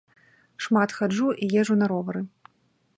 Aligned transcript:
Шмат 0.67 0.95
хаджу 1.01 1.27
і 1.45 1.51
езджу 1.61 1.75
на 1.83 1.91
ровары. 1.93 2.21